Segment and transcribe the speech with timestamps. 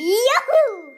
[0.00, 0.92] Juhu!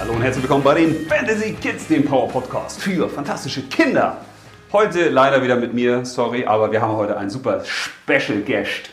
[0.00, 4.16] Hallo und herzlich willkommen bei den Fantasy Kids, dem Power Podcast für fantastische Kinder.
[4.72, 8.90] Heute leider wieder mit mir, sorry, aber wir haben heute einen super Special Guest.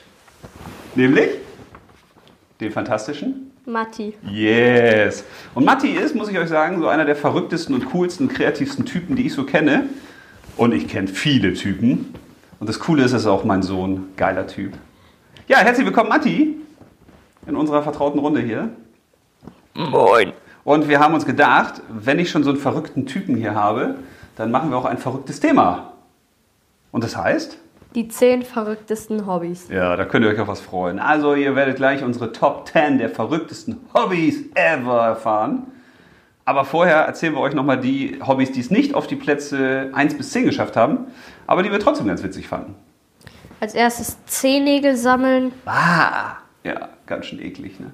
[0.93, 1.31] Nämlich
[2.59, 4.13] den fantastischen Matti.
[4.31, 5.23] Yes.
[5.55, 9.15] Und Matti ist, muss ich euch sagen, so einer der verrücktesten und coolsten, kreativsten Typen,
[9.15, 9.89] die ich so kenne.
[10.61, 12.13] Und ich kenne viele Typen.
[12.59, 14.09] Und das Coole ist, er ist auch mein Sohn.
[14.15, 14.73] Geiler Typ.
[15.47, 16.55] Ja, herzlich willkommen, Matti,
[17.47, 18.69] in unserer vertrauten Runde hier.
[19.73, 20.33] Moin.
[20.63, 23.95] Und wir haben uns gedacht, wenn ich schon so einen verrückten Typen hier habe,
[24.35, 25.93] dann machen wir auch ein verrücktes Thema.
[26.91, 27.57] Und das heißt?
[27.95, 29.67] Die zehn verrücktesten Hobbys.
[29.69, 30.99] Ja, da könnt ihr euch auf was freuen.
[30.99, 35.71] Also, ihr werdet gleich unsere Top 10 der verrücktesten Hobbys ever erfahren.
[36.45, 40.17] Aber vorher erzählen wir euch nochmal die Hobbys, die es nicht auf die Plätze 1
[40.17, 41.07] bis 10 geschafft haben,
[41.47, 42.75] aber die wir trotzdem ganz witzig fanden.
[43.59, 46.37] Als erstes Zehennägel sammeln, Ah!
[46.63, 47.91] Ja, ganz schön eklig, ne?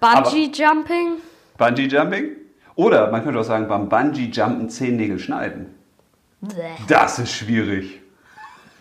[0.00, 1.18] Bungee Jumping,
[1.56, 2.36] Bungee Jumping?
[2.74, 5.74] Oder man könnte auch sagen, beim Bungee Jumpen Zehennägel schneiden.
[6.86, 8.00] Das ist schwierig.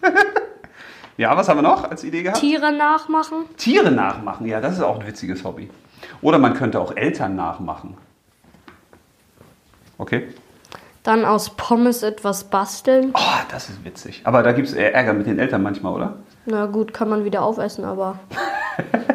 [1.17, 2.39] ja, was haben wir noch als Idee gehabt?
[2.39, 5.70] Tiere nachmachen, Tiere nachmachen, ja, das ist auch ein witziges Hobby.
[6.22, 7.98] Oder man könnte auch Eltern nachmachen.
[9.98, 10.28] Okay?
[11.08, 13.12] dann aus Pommes etwas basteln.
[13.14, 14.22] Oh, das ist witzig.
[14.26, 16.17] Aber da gibt es Ärger mit den Eltern manchmal, oder?
[16.45, 18.20] Na gut, kann man wieder aufessen, aber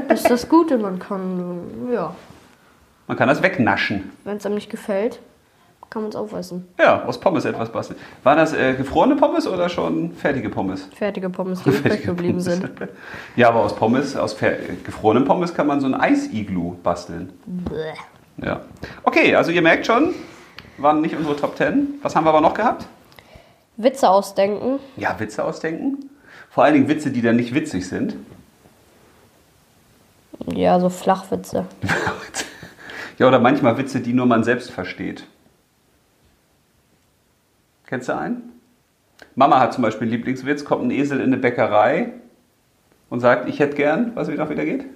[0.09, 2.15] das ist das Gute, man kann, ja,
[3.09, 4.11] Man kann das wegnaschen.
[4.25, 5.21] wenn es einem nicht gefällt,
[5.93, 6.67] kann man es aufessen.
[6.79, 7.99] Ja, aus Pommes etwas basteln.
[8.23, 10.89] War das äh, gefrorene Pommes oder schon fertige Pommes?
[10.95, 12.71] Fertige Pommes, die übrig geblieben sind.
[13.37, 17.31] Ja, aber aus Pommes, aus fer- gefrorenen Pommes kann man so ein Eisiglu basteln.
[17.45, 17.93] Bäh.
[18.47, 18.63] Ja.
[19.03, 20.15] Okay, also ihr merkt schon,
[20.79, 22.01] waren nicht unsere Top 10.
[22.03, 22.87] Was haben wir aber noch gehabt?
[23.77, 26.09] Witze ausdenken, Ja, Witze ausdenken.
[26.51, 28.17] Vor allen Dingen Witze, die dann nicht witzig sind.
[30.55, 31.67] ja, so Flachwitze.
[33.19, 35.25] ja, oder manchmal Witze, die nur man selbst versteht.
[37.93, 38.59] Kennst du einen?
[39.35, 42.11] Mama hat zum Beispiel einen Lieblingswitz, kommt ein Esel in eine Bäckerei
[43.11, 44.87] und sagt, ich hätte gern, weißt du, wie das wieder geht?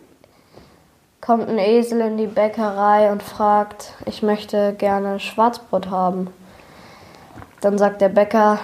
[1.21, 6.29] Kommt ein Esel in die Bäckerei und fragt, ich möchte gerne Schwarzbrot haben.
[7.61, 8.61] Dann sagt der Bäcker,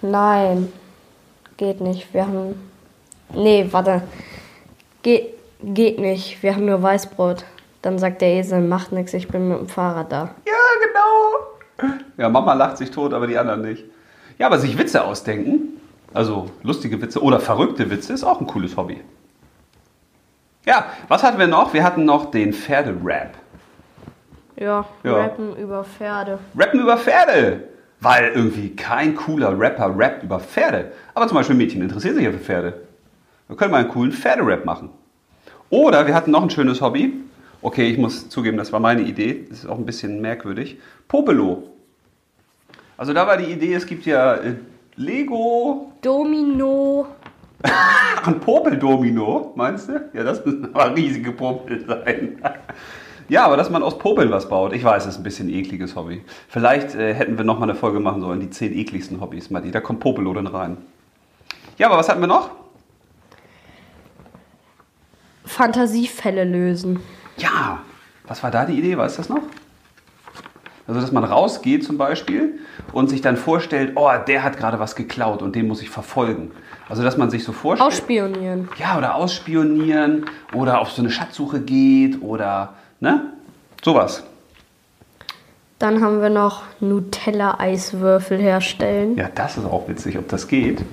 [0.00, 0.72] nein,
[1.56, 2.14] geht nicht.
[2.14, 2.70] Wir haben.
[3.34, 4.02] Nee, warte.
[5.02, 6.40] Geht, geht nicht.
[6.40, 7.44] Wir haben nur Weißbrot.
[7.82, 10.30] Dann sagt der Esel, macht nichts, ich bin mit dem Fahrrad da.
[10.46, 10.52] Ja,
[10.86, 11.51] genau.
[12.16, 13.84] Ja, Mama lacht sich tot, aber die anderen nicht.
[14.38, 15.80] Ja, aber sich Witze ausdenken,
[16.14, 19.00] also lustige Witze oder verrückte Witze, ist auch ein cooles Hobby.
[20.64, 21.74] Ja, was hatten wir noch?
[21.74, 23.34] Wir hatten noch den Pferderap.
[24.56, 25.16] Ja, Ja.
[25.16, 26.38] rappen über Pferde.
[26.56, 27.64] Rappen über Pferde.
[28.00, 30.92] Weil irgendwie kein cooler Rapper rappt über Pferde.
[31.14, 32.74] Aber zum Beispiel Mädchen interessieren sich ja für Pferde.
[33.48, 34.90] Wir können mal einen coolen Pferderap machen.
[35.70, 37.12] Oder wir hatten noch ein schönes Hobby.
[37.60, 39.46] Okay, ich muss zugeben, das war meine Idee.
[39.48, 40.78] Das ist auch ein bisschen merkwürdig.
[41.06, 41.62] Popelo.
[43.02, 44.54] Also da war die Idee, es gibt ja äh,
[44.94, 47.08] Lego, Domino.
[48.24, 50.08] Ein Popeldomino, meinst du?
[50.12, 52.40] Ja, das müssen aber riesige Popel sein.
[53.28, 55.54] Ja, aber dass man aus Popeln was baut, ich weiß, das ist ein bisschen ein
[55.54, 56.22] ekliges Hobby.
[56.46, 59.72] Vielleicht äh, hätten wir nochmal eine Folge machen sollen, die zehn ekligsten Hobbys, Matti.
[59.72, 60.76] Da kommt Popelo dann rein.
[61.78, 62.52] Ja, aber was hatten wir noch?
[65.44, 67.00] Fantasiefälle lösen.
[67.36, 67.80] Ja,
[68.28, 68.96] was war da die Idee?
[68.96, 69.42] Weißt du das noch?
[70.92, 72.58] Also, dass man rausgeht zum Beispiel
[72.92, 76.50] und sich dann vorstellt, oh, der hat gerade was geklaut und den muss ich verfolgen.
[76.90, 77.88] Also, dass man sich so vorstellt.
[77.88, 78.68] Ausspionieren.
[78.78, 83.22] Ja, oder ausspionieren oder auf so eine Schatzsuche geht oder, ne?
[83.82, 84.22] Sowas.
[85.78, 89.16] Dann haben wir noch Nutella-Eiswürfel herstellen.
[89.16, 90.84] Ja, das ist auch witzig, ob das geht.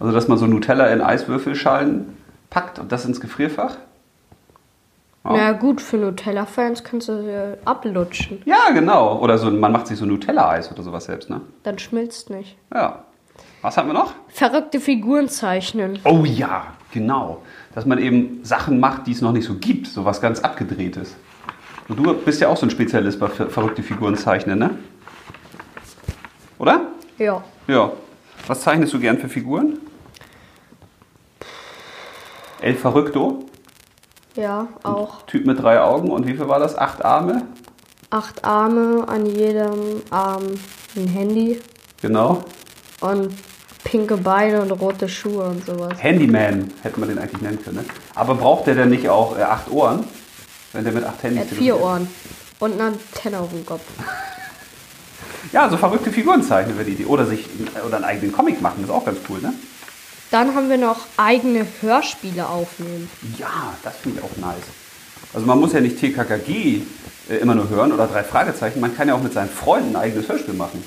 [0.00, 2.16] Also, dass man so Nutella in Eiswürfelschalen
[2.50, 3.76] packt und das ins Gefrierfach.
[5.24, 5.32] Ja.
[5.32, 8.42] Na gut, für Nutella-Fans kannst du sie ablutschen.
[8.44, 9.18] Ja, genau.
[9.20, 11.40] Oder so, man macht sich so Nutella-Eis oder sowas selbst, ne?
[11.62, 12.58] Dann schmilzt nicht.
[12.72, 13.04] Ja.
[13.62, 14.12] Was haben wir noch?
[14.28, 15.98] Verrückte Figuren zeichnen.
[16.04, 17.40] Oh ja, genau.
[17.74, 19.86] Dass man eben Sachen macht, die es noch nicht so gibt.
[19.86, 21.16] So was ganz Abgedrehtes.
[21.88, 24.70] Und du bist ja auch so ein Spezialist bei ver verrückte Figuren zeichnen, ne?
[26.58, 26.82] Oder?
[27.16, 27.42] Ja.
[27.66, 27.92] Ja.
[28.46, 29.78] Was zeichnest du gern für Figuren?
[32.60, 33.46] El Verrückto.
[34.36, 35.22] Ja, auch.
[35.26, 36.10] Typ mit drei Augen.
[36.10, 36.76] Und wie viel war das?
[36.76, 37.42] Acht Arme?
[38.10, 40.42] Acht Arme, an jedem Arm
[40.96, 41.60] ein Handy
[42.02, 42.44] Genau.
[43.00, 43.34] und
[43.82, 45.92] pinke Beine und rote Schuhe und sowas.
[46.02, 47.78] Handyman hätte man den eigentlich nennen können.
[47.78, 47.84] Ne?
[48.14, 50.04] Aber braucht der denn nicht auch äh, acht Ohren?
[50.72, 51.80] Wenn der mit acht Er Handys hat vier?
[51.80, 52.08] Ohren
[52.60, 53.82] und eine Antenne auf dem Kopf.
[55.52, 57.04] Ja, so verrückte Figuren zeichnen wäre die.
[57.06, 57.46] Oder sich
[57.86, 59.52] oder einen eigenen Comic machen, ist auch ganz cool, ne?
[60.34, 63.08] Dann haben wir noch eigene Hörspiele aufnehmen.
[63.38, 64.64] Ja, das finde ich auch nice.
[65.32, 66.82] Also man muss ja nicht TKKG
[67.30, 68.80] äh, immer nur hören oder drei Fragezeichen.
[68.80, 70.82] Man kann ja auch mit seinen Freunden ein eigenes Hörspiel machen.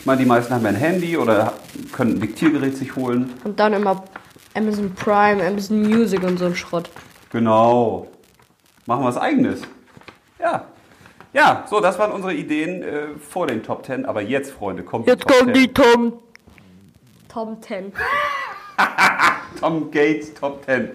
[0.00, 1.54] Ich meine, die meisten haben ja ein Handy oder
[1.92, 3.32] können ein Diktiergerät sich holen.
[3.44, 4.04] Und dann immer
[4.52, 6.90] Amazon Prime, Amazon Music und so ein Schrott.
[7.32, 8.08] Genau.
[8.84, 9.62] Machen wir was eigenes.
[10.38, 10.66] Ja.
[11.32, 14.04] Ja, so, das waren unsere Ideen äh, vor den Top 10.
[14.04, 16.12] Aber jetzt, Freunde, kommt Jetzt die Top kommt die Tom.
[17.30, 17.94] Tom 10.
[19.60, 20.90] Tom Gates Top 10.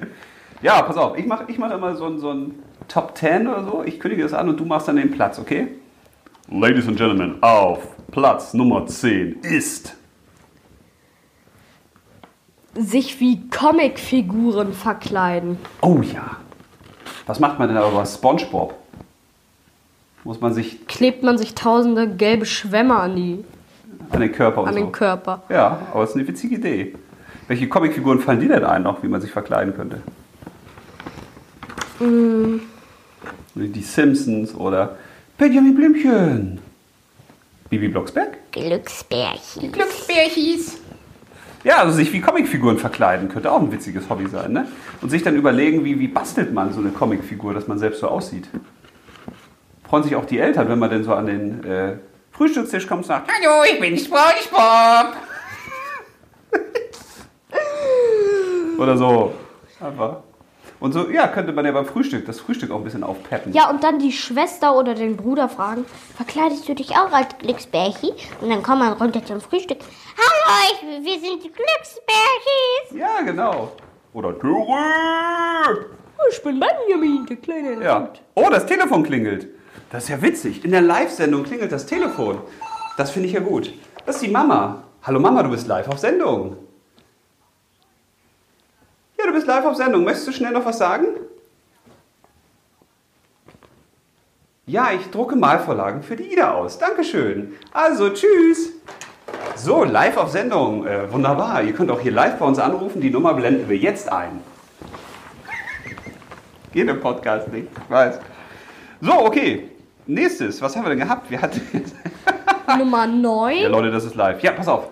[0.61, 2.55] Ja, pass auf, ich mache ich mach immer so ein, so ein
[2.87, 3.83] Top 10 oder so.
[3.85, 5.67] Ich kündige das an und du machst dann den Platz, okay?
[6.49, 9.95] Ladies and Gentlemen, auf Platz Nummer 10 ist.
[12.73, 15.57] Sich wie Comicfiguren verkleiden.
[15.81, 16.37] Oh ja.
[17.25, 18.75] Was macht man denn aber bei Spongebob?
[20.23, 23.43] Muss man sich Klebt man sich tausende gelbe Schwämme an, die,
[24.11, 24.79] an den Körper und an so.
[24.79, 25.41] den Körper.
[25.49, 26.95] Ja, aber es ist eine witzige Idee.
[27.51, 30.01] Welche Comicfiguren fallen dir denn ein noch, wie man sich verkleiden könnte?
[33.55, 34.95] Die Simpsons oder
[35.37, 36.61] Benjamin Blümchen.
[37.69, 38.37] Bibi Blocksberg?
[38.53, 39.69] Glücksbärchen.
[39.69, 40.77] Glücksbärchis.
[41.65, 44.67] Ja, also sich wie Comicfiguren verkleiden könnte auch ein witziges Hobby sein, ne?
[45.01, 48.07] Und sich dann überlegen, wie, wie bastelt man so eine Comicfigur, dass man selbst so
[48.07, 48.47] aussieht.
[49.89, 51.97] Freuen sich auch die Eltern, wenn man denn so an den äh,
[52.31, 55.30] Frühstückstisch kommt und sagt, Hallo, ich bin SpongeBob.
[58.81, 59.33] Oder so.
[59.79, 60.17] Einfach.
[60.79, 63.53] Und so, ja, könnte man ja beim Frühstück, das Frühstück auch ein bisschen aufpeppen.
[63.53, 65.85] Ja, und dann die Schwester oder den Bruder fragen,
[66.15, 68.09] Verkleidest du dich auch als Glücksbärchen?
[68.41, 69.77] Und dann kommt man runter zum Frühstück.
[70.17, 72.97] Hallo, ich, wir sind die Glücksbärchis.
[72.99, 73.71] Ja, genau.
[74.13, 75.85] Oder Töre.
[76.31, 78.09] ich bin Benjamin, der kleine Ja.
[78.33, 79.47] Oh, das Telefon klingelt.
[79.91, 80.65] Das ist ja witzig.
[80.65, 82.39] In der Live-Sendung klingelt das Telefon.
[82.97, 83.71] Das finde ich ja gut.
[84.07, 84.81] Das ist die Mama.
[85.03, 86.57] Hallo Mama, du bist live auf Sendung.
[89.51, 90.05] Live auf Sendung.
[90.05, 91.07] Möchtest du schnell noch was sagen?
[94.65, 96.77] Ja, ich drucke Malvorlagen für die Ida aus.
[96.79, 97.51] Dankeschön.
[97.73, 98.69] Also, tschüss.
[99.57, 100.87] So, live auf Sendung.
[100.87, 101.63] Äh, wunderbar.
[101.63, 103.01] Ihr könnt auch hier live bei uns anrufen.
[103.01, 104.39] Die Nummer blenden wir jetzt ein.
[106.71, 108.19] Geht im Podcast nicht, ich weiß.
[109.01, 109.69] So, okay.
[110.07, 111.29] Nächstes, was haben wir denn gehabt?
[111.29, 111.93] Wir hatten jetzt.
[112.77, 113.57] Nummer 9.
[113.57, 114.41] Ja, Leute, das ist live.
[114.41, 114.87] Ja, pass auf.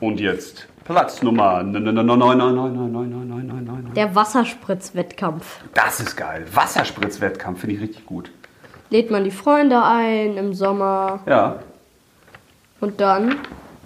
[0.00, 3.92] Und jetzt Platz Nummer 999999999.
[3.94, 5.60] Der Wasserspritzwettkampf.
[5.74, 6.46] Das ist geil.
[6.52, 8.30] Wasserspritzwettkampf finde ich richtig gut.
[8.88, 11.56] Lädt man die Freunde ein im Sommer Ja.
[12.80, 13.36] und dann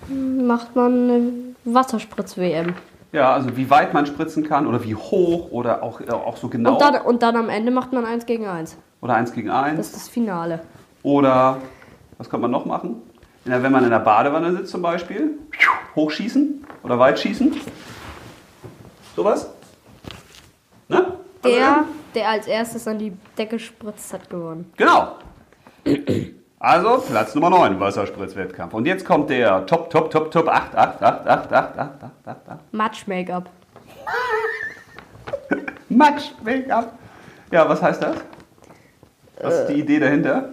[0.09, 1.33] macht man eine
[1.65, 2.75] Wasserspritz-WM.
[3.11, 6.47] Ja, also wie weit man spritzen kann oder wie hoch oder auch, äh, auch so
[6.49, 6.75] genau.
[6.75, 8.77] Und, dann, und dann am Ende macht man eins gegen eins.
[9.01, 9.77] oder eins gegen eins.
[9.77, 10.61] Das ist das Finale.
[11.03, 11.59] Oder
[12.19, 13.03] was könnte man noch machen?
[13.45, 15.33] Wenn man in der Badewanne sitzt zum Beispiel,
[15.95, 17.55] hochschießen oder weit schießen.
[19.17, 19.51] Sowas?
[20.89, 21.13] Ne?
[21.43, 21.85] Also, Der,
[22.15, 24.73] der als erstes an die Decke spritzt, hat gewonnen.
[24.77, 25.17] Genau.
[26.59, 28.73] Also Platz Nummer 9, Wasserspritzwettkampf.
[28.75, 32.05] Und jetzt kommt der Top, Top, Top, Top 8, 8, 8, 8, 8, 8, 8,
[32.25, 32.73] 8, 8.
[32.73, 33.51] Matsch-Make-up.
[35.89, 36.93] Matsch, Make-up.
[37.51, 38.17] Ja, was heißt das?
[39.41, 40.51] Was ist die Idee dahinter?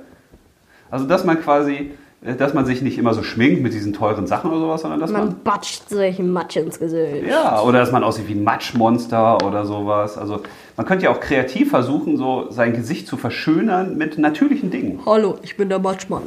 [0.90, 4.28] Also, dass man quasi, äh, dass man sich nicht immer so schminkt mit diesen teuren
[4.28, 7.26] Sachen oder sowas, sondern dass man, Man batscht sich Matsch ins Gesicht.
[7.28, 10.18] ja, oder dass man aussieht wie ein Matschmonster oder sowas.
[10.18, 10.42] Also,
[10.76, 15.00] man könnte ja auch kreativ versuchen, so sein Gesicht zu verschönern mit natürlichen Dingen.
[15.06, 16.24] Hallo, ich bin der Matschmann.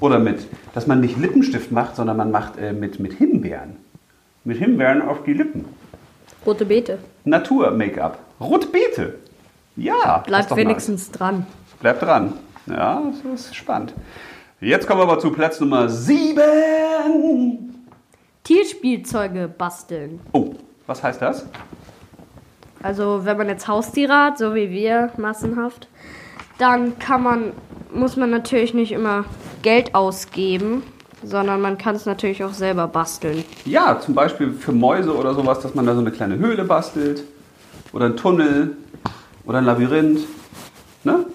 [0.00, 3.76] Oder mit, dass man nicht Lippenstift macht, sondern man macht äh, mit, mit Himbeeren.
[4.42, 5.64] Mit Himbeeren auf die Lippen.
[6.44, 6.98] Rote Beete.
[7.24, 8.18] Natur-Make-up.
[8.40, 9.14] Rotbeete.
[9.76, 9.94] Ja.
[10.02, 11.36] das ist Bleibt wenigstens dran.
[11.38, 11.46] Nice.
[11.80, 12.32] Bleibt dran.
[12.66, 13.02] Ja,
[13.32, 13.94] das ist spannend.
[14.64, 16.40] Jetzt kommen wir aber zu Platz Nummer 7.
[18.44, 20.20] Tierspielzeuge basteln.
[20.32, 20.54] Oh,
[20.86, 21.44] was heißt das?
[22.82, 25.88] Also wenn man jetzt Haustiere hat, so wie wir massenhaft,
[26.56, 27.52] dann kann man,
[27.92, 29.26] muss man natürlich nicht immer
[29.60, 30.82] Geld ausgeben,
[31.22, 33.44] sondern man kann es natürlich auch selber basteln.
[33.66, 37.24] Ja, zum Beispiel für Mäuse oder sowas, dass man da so eine kleine Höhle bastelt.
[37.92, 38.78] Oder einen Tunnel.
[39.44, 40.20] Oder ein Labyrinth.
[41.02, 41.26] Ne?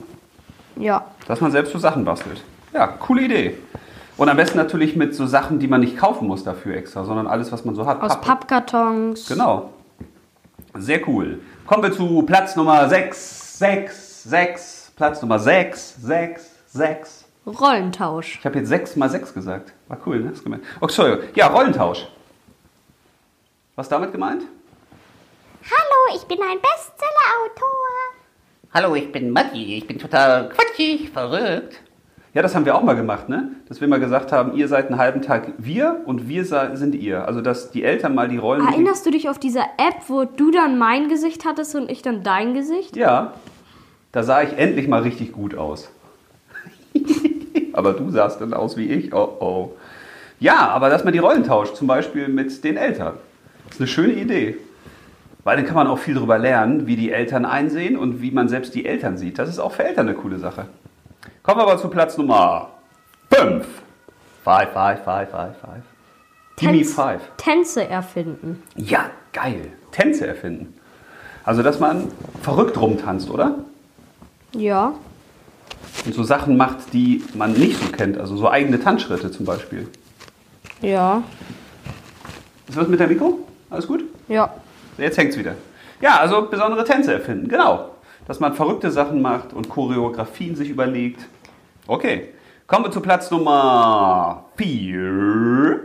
[0.78, 2.42] Ja, Dass man selbst so Sachen bastelt.
[2.74, 3.58] Ja, coole Idee.
[4.18, 7.26] Und am besten natürlich mit so Sachen, die man nicht kaufen muss dafür extra, sondern
[7.28, 8.02] alles, was man so hat.
[8.02, 8.28] aus Pappe.
[8.28, 9.28] Pappkartons.
[9.28, 9.74] Genau.
[10.78, 11.40] Sehr cool.
[11.66, 14.92] Kommen wir zu Platz Nummer 6, 6, 6.
[14.96, 17.26] Platz Nummer 6, 6, 6.
[17.48, 18.38] Rollentausch.
[18.40, 19.74] Ich habe jetzt 6 mal 6 gesagt.
[19.88, 20.32] War cool, ne?
[20.32, 20.64] Hast gemeint.
[20.82, 21.24] Oh, Entschuldigung.
[21.36, 22.06] Ja, Rollentausch.
[23.76, 24.44] Was ist damit gemeint?
[25.64, 27.78] Hallo, ich bin ein Bestseller-Autor.
[28.74, 29.78] Hallo, ich bin Matti.
[29.78, 31.82] Ich bin total quatschig, verrückt.
[32.34, 33.52] Ja, das haben wir auch mal gemacht, ne?
[33.68, 37.28] Dass wir mal gesagt haben, ihr seid einen halben Tag wir und wir sind ihr.
[37.28, 38.68] Also, dass die Eltern mal die Rollen.
[38.68, 42.22] Erinnerst du dich auf dieser App, wo du dann mein Gesicht hattest und ich dann
[42.22, 42.96] dein Gesicht?
[42.96, 43.34] Ja,
[44.12, 45.90] da sah ich endlich mal richtig gut aus.
[47.74, 49.14] aber du sahst dann aus wie ich.
[49.14, 49.72] Oh oh.
[50.40, 53.14] Ja, aber dass man die Rollen tauscht, zum Beispiel mit den Eltern.
[53.66, 54.58] Das ist eine schöne Idee.
[55.44, 58.50] Weil dann kann man auch viel darüber lernen, wie die Eltern einsehen und wie man
[58.50, 59.40] selbst die Eltern sieht.
[59.40, 60.68] Das ist auch für Eltern eine coole Sache.
[61.44, 62.70] Kommen wir aber zu Platz Nummer
[63.32, 63.66] 5.
[64.44, 65.82] Five, five, five, five, five.
[66.58, 67.22] Give me Tänz- five.
[67.38, 68.64] Tänze erfinden.
[68.76, 69.72] Ja, geil.
[69.92, 70.74] Tänze erfinden.
[71.46, 73.56] Also, dass man verrückt rumtanzt, oder?
[74.54, 74.94] Ja.
[76.06, 78.18] Und so Sachen macht, die man nicht so kennt.
[78.18, 79.88] Also so eigene Tanzschritte zum Beispiel.
[80.82, 81.24] Ja.
[82.68, 83.40] Ist was mit dem Mikro?
[83.70, 84.04] Alles gut?
[84.28, 84.54] Ja.
[84.98, 85.56] Jetzt hängt's wieder.
[86.02, 87.92] Ja, also besondere Tänze erfinden, genau.
[88.30, 91.28] Dass man verrückte Sachen macht und Choreografien sich überlegt.
[91.88, 92.32] Okay,
[92.68, 95.80] kommen wir zu Platz Nummer 4.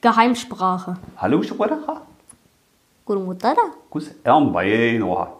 [0.00, 0.96] Geheimsprache.
[1.16, 2.02] Hallo, Schubrada.
[3.04, 3.56] Guten Mutter.
[3.90, 5.38] Kus Ermbeinoa.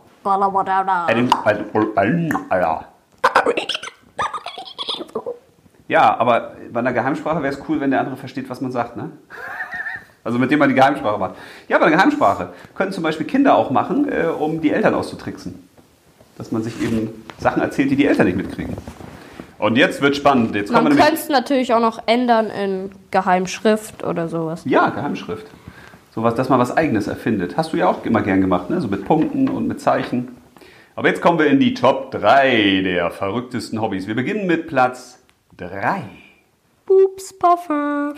[5.87, 8.97] Ja, aber bei einer Geheimsprache wäre es cool, wenn der andere versteht, was man sagt,
[8.97, 9.13] ne?
[10.27, 11.37] Also mit dem man die Geheimsprache macht.
[11.69, 15.69] Ja, bei der Geheimsprache können zum Beispiel Kinder auch machen, äh, um die Eltern auszutricksen.
[16.37, 18.77] Dass man sich eben Sachen erzählt, die die Eltern nicht mitkriegen.
[19.59, 20.57] Und jetzt wird spannend.
[20.57, 24.63] Jetzt kommen Man könnte es natürlich auch noch ändern in Geheimschrift oder sowas.
[24.65, 25.47] Ja, Geheimschrift.
[26.13, 27.57] Sowas, dass man was Eigenes erfindet.
[27.57, 28.81] Hast du ja auch immer gern gemacht, ne?
[28.81, 30.37] So mit Punkten und mit Zeichen.
[30.97, 34.09] Aber jetzt kommen wir in die Top 3 der verrücktesten Hobbys.
[34.09, 35.21] Wir beginnen mit Platz
[35.57, 36.03] 3.
[36.85, 38.15] Pups, Parfum.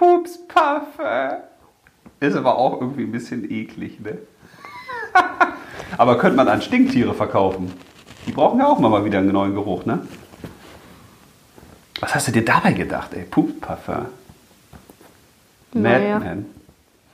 [0.00, 1.42] Pupspaffe.
[2.20, 4.16] Ist aber auch irgendwie ein bisschen eklig, ne?
[5.98, 7.70] aber könnte man an Stinktiere verkaufen.
[8.26, 10.06] Die brauchen ja auch mal wieder einen neuen Geruch, ne?
[12.00, 13.24] Was hast du dir dabei gedacht, ey?
[13.24, 14.06] Pupspaffe.
[15.74, 16.14] Naja.
[16.14, 16.46] Madman.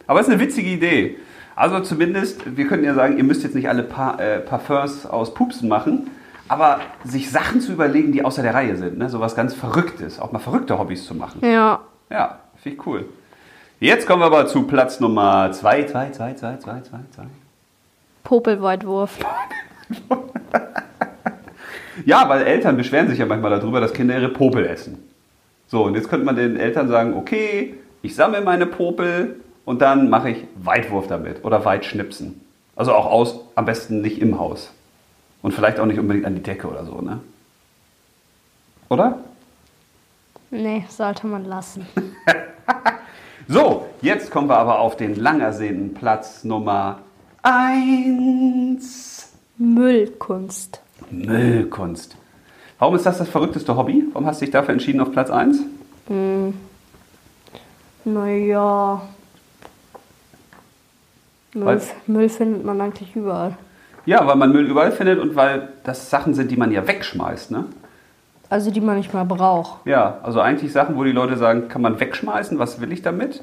[0.07, 1.16] Aber es ist eine witzige Idee.
[1.57, 5.35] Also zumindest, wir könnten ja sagen, ihr müsst jetzt nicht alle pa äh, Parfums aus
[5.35, 6.09] Pupsen machen,
[6.47, 9.09] aber sich Sachen zu überlegen, die außer der Reihe sind, ne?
[9.09, 11.40] sowas ganz Verrücktes, auch mal verrückte Hobbys zu machen.
[11.45, 11.81] Ja.
[12.09, 13.04] Ja, finde ich cool.
[13.78, 16.99] Jetzt kommen wir aber zu Platz Nummer 2, 2, 2, 2, 2, 2, 2.
[18.25, 19.18] Popelweitwurf.
[22.04, 24.99] Ja, weil Eltern beschweren sich ja manchmal darüber, dass Kinder ihre Popel essen.
[25.68, 30.11] So, und jetzt könnte man den Eltern sagen, okay, ich sammle meine Popel und dann
[30.11, 32.40] mache ich Weitwurf damit oder Weitschnipsen.
[32.75, 34.73] Also auch aus, am besten nicht im Haus.
[35.40, 37.20] Und vielleicht auch nicht unbedingt an die Decke oder so, ne?
[38.90, 39.20] Oder?
[40.50, 41.87] Nee, sollte man lassen.
[43.49, 46.99] So, jetzt kommen wir aber auf den lang ersehnten Platz Nummer
[47.43, 49.33] 1.
[49.57, 50.81] Müllkunst.
[51.11, 52.17] Müllkunst.
[52.81, 54.05] Warum ist das das verrückteste Hobby?
[54.12, 55.61] Warum hast du dich dafür entschieden auf Platz 1?
[58.05, 59.03] Naja.
[61.55, 63.57] Müll, Müll findet man eigentlich überall.
[64.07, 67.53] Ja, weil man Müll überall findet und weil das Sachen sind, die man ja wegschmeißt,
[67.53, 67.67] ne?
[68.49, 69.87] Also die man nicht mal braucht.
[69.87, 73.43] Ja, also eigentlich Sachen, wo die Leute sagen, kann man wegschmeißen, was will ich damit?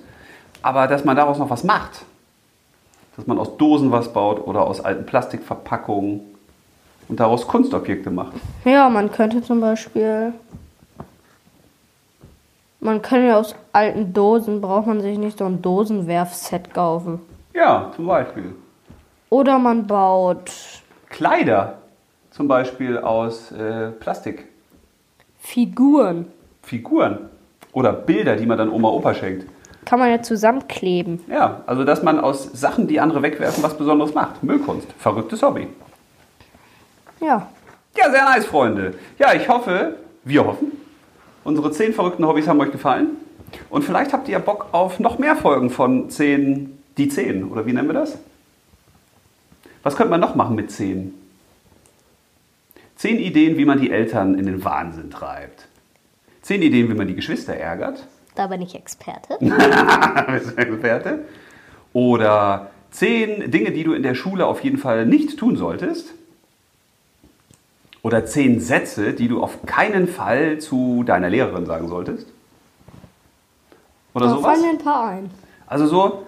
[0.61, 2.05] Aber dass man daraus noch was macht.
[3.17, 6.21] Dass man aus Dosen was baut oder aus alten Plastikverpackungen
[7.09, 8.33] und daraus Kunstobjekte macht.
[8.63, 10.33] Ja, man könnte zum Beispiel.
[12.79, 17.19] Man kann ja aus alten Dosen, braucht man sich nicht so ein Dosenwerfset kaufen.
[17.53, 18.55] Ja, zum Beispiel.
[19.29, 20.51] Oder man baut
[21.09, 21.77] Kleider,
[22.31, 24.52] zum Beispiel aus äh, Plastik.
[25.43, 26.25] Figuren.
[26.63, 27.29] Figuren
[27.73, 29.45] oder Bilder, die man dann Oma Opa schenkt.
[29.85, 31.19] Kann man ja zusammenkleben.
[31.27, 34.41] Ja, also dass man aus Sachen, die andere wegwerfen, was Besonderes macht.
[34.41, 34.87] Müllkunst.
[34.97, 35.67] Verrücktes Hobby.
[37.19, 37.47] Ja.
[37.95, 38.95] Ja, sehr nice, Freunde.
[39.19, 40.71] Ja, ich hoffe, wir hoffen,
[41.43, 43.09] unsere zehn verrückten Hobbys haben euch gefallen.
[43.69, 47.51] Und vielleicht habt ihr ja Bock auf noch mehr Folgen von 10, die 10.
[47.51, 48.17] Oder wie nennen wir das?
[49.83, 51.13] Was könnte man noch machen mit 10?
[53.03, 55.67] 10 Ideen, wie man die Eltern in den Wahnsinn treibt.
[56.43, 58.07] 10 Ideen, wie man die Geschwister ärgert.
[58.35, 59.35] Da bin ich Experte.
[59.41, 61.25] Bist du Experte?
[61.91, 66.13] Oder 10 Dinge, die du in der Schule auf jeden Fall nicht tun solltest.
[68.03, 72.27] Oder 10 Sätze, die du auf keinen Fall zu deiner Lehrerin sagen solltest.
[74.13, 74.45] Oder Da sowas.
[74.45, 75.29] fallen mir ein paar ein.
[75.67, 76.25] Also so,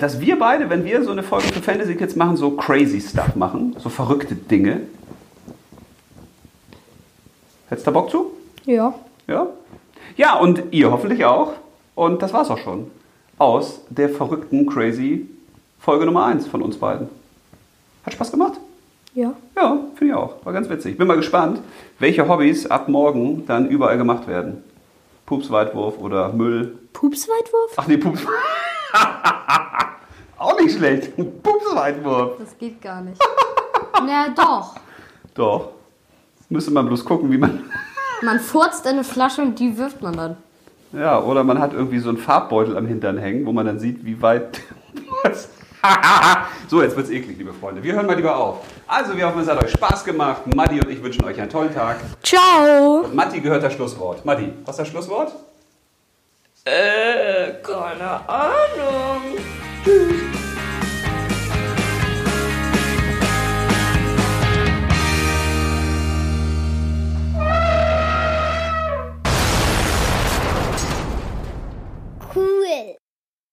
[0.00, 3.36] dass wir beide, wenn wir so eine Folge für Fantasy Kids machen, so crazy Stuff
[3.36, 4.80] machen, so verrückte Dinge.
[7.70, 8.32] Hättest du da Bock zu?
[8.64, 8.92] Ja.
[9.28, 9.46] Ja?
[10.16, 11.52] Ja, und ihr hoffentlich auch.
[11.94, 12.90] Und das war's auch schon.
[13.38, 15.28] Aus der verrückten, crazy
[15.78, 17.08] Folge Nummer 1 von uns beiden.
[18.04, 18.54] Hat Spaß gemacht?
[19.14, 19.34] Ja.
[19.56, 20.44] Ja, finde ich auch.
[20.44, 20.98] War ganz witzig.
[20.98, 21.60] Bin mal gespannt,
[22.00, 24.64] welche Hobbys ab morgen dann überall gemacht werden.
[25.26, 26.76] Pupsweitwurf oder Müll.
[26.92, 27.74] Pupsweitwurf?
[27.76, 28.26] Ach nee, Pups.
[30.38, 31.12] auch nicht schlecht.
[31.42, 32.32] Pupsweitwurf.
[32.40, 33.22] Das geht gar nicht.
[34.04, 34.74] Na doch.
[35.34, 35.79] Doch.
[36.50, 37.62] Müsste man bloß gucken, wie man.
[38.22, 40.36] Man furzt in eine Flasche und die wirft man dann.
[40.92, 44.04] Ja, oder man hat irgendwie so einen Farbbeutel am Hintern hängen, wo man dann sieht,
[44.04, 44.60] wie weit.
[46.68, 47.82] so, jetzt wird's eklig, liebe Freunde.
[47.82, 48.58] Wir hören mal lieber auf.
[48.88, 50.42] Also, wir hoffen, es hat euch Spaß gemacht.
[50.54, 51.98] Matti und ich wünschen euch einen tollen Tag.
[52.24, 53.06] Ciao.
[53.14, 54.24] Matti gehört das Schlusswort.
[54.24, 55.32] Matti, was ist das Schlusswort?
[56.64, 59.22] Äh, keine Ahnung.